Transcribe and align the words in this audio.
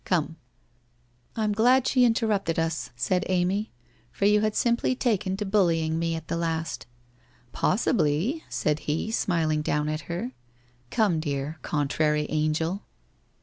Come/' 0.03 0.37
I 1.35 1.43
am 1.43 1.51
glad 1.53 1.85
she 1.85 2.05
interrupted 2.05 2.57
us,' 2.57 2.89
said 2.95 3.23
Amy,' 3.29 3.71
for 4.11 4.25
you 4.25 4.41
had 4.41 4.55
simply 4.55 4.95
taken 4.95 5.37
to 5.37 5.45
bullying 5.45 5.99
me, 5.99 6.15
at 6.15 6.27
the 6.27 6.37
last.'' 6.37 6.87
Possibly/ 7.61 8.43
said 8.49 8.79
he 8.89 9.11
smiling 9.11 9.61
down 9.61 9.89
at 9.89 10.09
her.' 10.09 10.31
Come, 10.89 11.19
dear 11.19 11.59
contrary 11.61 12.25
angel 12.29 12.81